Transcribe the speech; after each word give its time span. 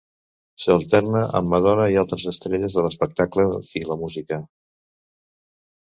S'alterna 0.63 1.21
amb 1.41 1.51
Madonna 1.55 1.85
i 1.97 2.01
altres 2.03 2.27
estrelles 2.33 2.79
de 2.79 2.87
l'espectacle 2.89 3.49
i 3.83 3.87
la 3.93 4.03
música. 4.07 4.45